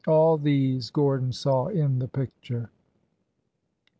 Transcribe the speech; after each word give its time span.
All 0.07 0.39
these 0.39 0.89
Gordon 0.89 1.31
saw 1.31 1.67
in 1.67 1.99
the 1.99 2.07
picture. 2.07 2.71